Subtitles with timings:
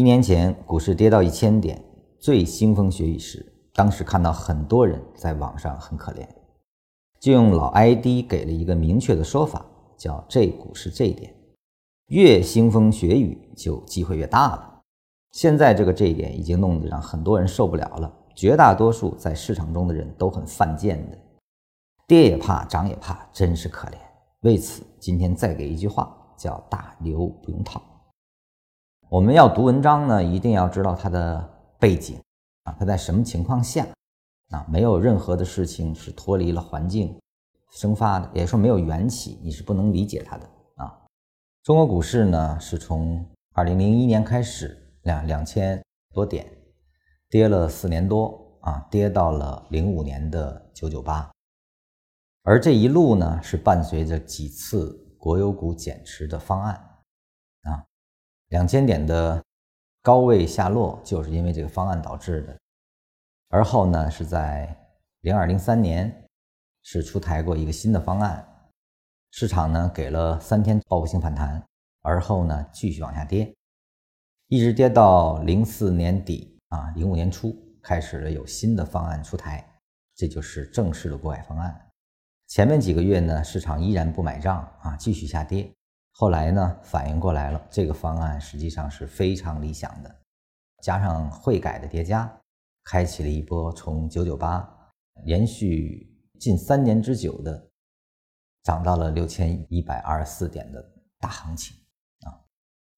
[0.00, 1.78] 一年前股市跌到一千点，
[2.18, 6.26] 最腥风血雨时，当时看到很多人在网上很可怜，
[7.20, 9.62] 就用老 ID 给了一个明确的说法，
[9.98, 11.30] 叫“这股是这一点”，
[12.08, 14.80] 越腥风血雨就机会越大了。
[15.32, 21.18] 现在这个这一点已经弄得让很多人受不了了，绝大多数在市场中的人都很犯贱的，
[22.06, 23.96] 跌也怕，涨也怕，真是可怜。
[24.44, 27.82] 为此，今天再给一句话，叫“大牛不用套”。
[29.10, 32.22] 我们要读文章呢，一定要知道它的背景
[32.62, 33.84] 啊，它在什么情况下
[34.50, 34.64] 啊？
[34.68, 37.18] 没有任何的事情是脱离了环境
[37.72, 40.96] 生发的，也说没有缘起，你是不能理解它的啊。
[41.64, 45.84] 中国股市呢，是从二零零一年开始两两千
[46.14, 46.48] 多点，
[47.28, 51.28] 跌了四年多啊，跌到了零五年的九九八，
[52.44, 56.74] 而这一路呢，是伴随着几次国有股减持的方案
[57.62, 57.84] 啊。
[58.50, 59.42] 两千点的
[60.02, 62.56] 高位下落，就是因为这个方案导致的。
[63.48, 64.76] 而后呢，是在
[65.20, 66.24] 零二零三年
[66.82, 68.44] 是出台过一个新的方案，
[69.30, 71.62] 市场呢给了三天报复性反弹，
[72.02, 73.54] 而后呢继续往下跌，
[74.48, 79.64] 一直跌到零四年底啊，零五年初开始了有新的方案出台，
[80.16, 81.88] 这就是正式的国改方案。
[82.48, 85.72] 前面几个月呢，市场依然不买账啊，继续下跌。
[86.12, 90.14] 后来呢，反应过来了，这个方案实际上是非常理想的，
[90.82, 92.30] 加上汇改的叠加，
[92.84, 94.68] 开启了一波从九九八
[95.24, 97.70] 连续近三年之久的
[98.62, 100.84] 涨到了六千一百二十四点的
[101.18, 101.74] 大行情
[102.26, 102.36] 啊！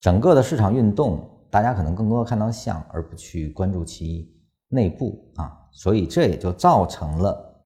[0.00, 7.64] 整个的市场运动，大家可能更多的看到像，而不去关注其内部啊，所以这也就造成了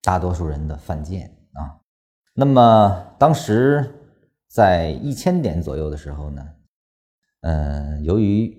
[0.00, 1.78] 大多数人的犯贱啊。
[2.32, 3.98] 那么当时。
[4.52, 6.46] 在一千点左右的时候呢，
[7.40, 8.54] 嗯，由于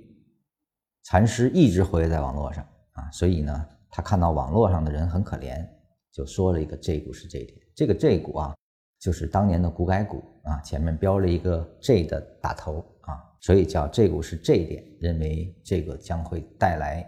[1.04, 5.64] 禅师一直活跃在网络上啊，所以呢，他看到网络上的人很可怜，
[6.12, 7.59] 就说了一个 J 股是这一点。
[7.76, 8.56] 这个 J 股啊，
[9.00, 17.08] 就是当年的股改股啊，前面标了一个 J 的打头啊，所以叫 J 股是 J 点，认为这个将会带来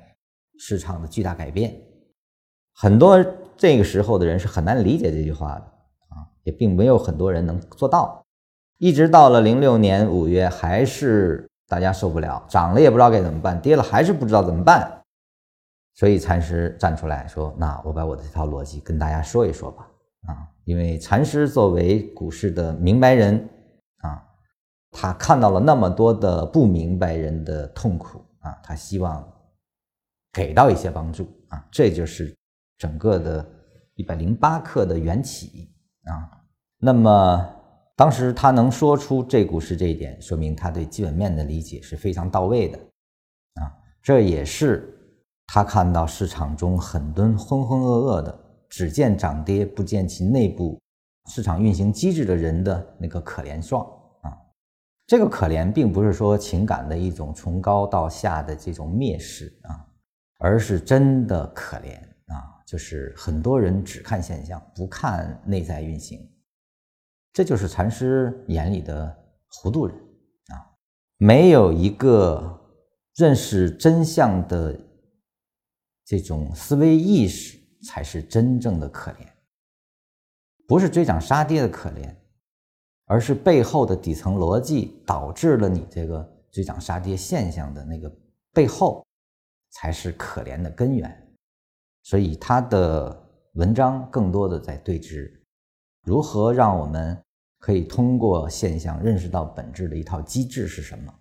[0.59, 1.75] 市场的巨大改变。
[2.75, 3.17] 很多
[3.57, 5.65] 这个时候的人是很难理解这句话的
[6.09, 8.23] 啊，也并没有很多人能做到。
[8.77, 15.01] 一直到了零六年五月，还是大家受不了，涨了也不知道该怎么办，跌了还是不知道怎么办，
[15.93, 19.87] 所以禅师站出来说：“那我把我的这套逻辑跟大家说一说吧。”
[20.27, 23.49] 啊，因为禅师作为股市的明白人
[23.99, 24.21] 啊，
[24.91, 29.25] 他看到了那么多的不明白人的痛苦啊，他希望
[30.33, 32.35] 给到一些帮助啊，这就是
[32.77, 33.47] 整个的
[33.93, 36.43] 一百零八课的缘起啊。
[36.77, 37.54] 那么。
[37.95, 42.77] 当时他能说出这股市这一点，说明他对基本面的理解是非常到位的，
[43.55, 44.93] 啊，这也是
[45.47, 50.77] 他看到市场中很多浑浑噩噩的，只见涨跌不见其内部
[51.29, 53.85] 市场运行机制的人的那个可怜状
[54.23, 54.35] 啊。
[55.07, 59.85] 这个可怜并不是说情感的一种从高到下的这种蔑视啊，
[60.39, 61.95] 而是真的可怜
[62.33, 66.19] 啊，就是很多人只看现象，不看内在运行。
[67.35, 69.13] 这就是禅师眼里的
[69.49, 69.93] 糊涂人
[70.53, 70.55] 啊！
[71.17, 72.61] 没有一个
[73.17, 74.79] 认识真相的
[76.05, 79.27] 这种思维意识，才是真正的可怜。
[80.65, 82.15] 不是追涨杀跌的可怜，
[83.03, 88.09] 而是背后的底层逻辑导致了你这个追涨杀跌现象的那个
[88.53, 89.05] 背后，
[89.71, 91.35] 才是可怜的根源。
[92.03, 95.29] 所以他的文章更多的在对峙
[96.03, 97.21] 如何让我们。
[97.65, 101.11] 可以通过现象认识到本质的一套机制是什么？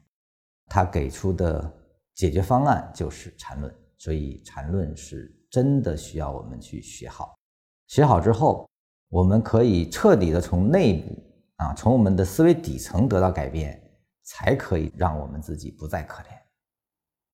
[0.66, 1.72] 他给出的
[2.14, 7.34] 解决方案就是禅论，所以禅论是真的需要我们去学好。
[7.86, 8.68] 学好之后，
[9.08, 11.16] 我们可以彻底的从内部
[11.56, 13.82] 啊，从我们的思维底层得到改变，
[14.24, 16.26] 才可以让我们自己不再可怜。